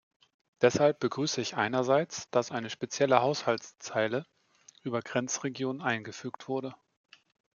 [0.61, 4.25] Deshalb begrüße ich einerseits, dass eine spezielle Haushaltszeile
[4.81, 6.73] über Grenzregionen eingefügt wurde.